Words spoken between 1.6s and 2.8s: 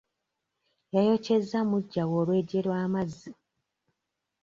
mujjawe olwejje